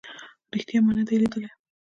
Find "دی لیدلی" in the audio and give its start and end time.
1.07-1.49